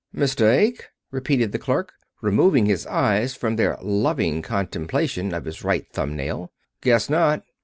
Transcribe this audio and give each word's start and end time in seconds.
"Mistake?" 0.13 0.85
repeated 1.11 1.51
the 1.51 1.59
clerk, 1.59 1.93
removing 2.23 2.65
his 2.65 2.87
eyes 2.87 3.35
from 3.35 3.55
their 3.55 3.77
loving 3.83 4.41
contemplation 4.41 5.31
of 5.31 5.45
his 5.45 5.63
right 5.63 5.85
thumb 5.93 6.15
nail. 6.15 6.51
"Guess 6.81 7.07
not." 7.07 7.43